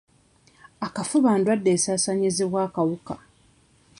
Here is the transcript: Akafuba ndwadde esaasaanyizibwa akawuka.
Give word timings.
Akafuba 0.85 1.29
ndwadde 1.39 1.69
esaasaanyizibwa 1.77 2.59
akawuka. 2.67 3.13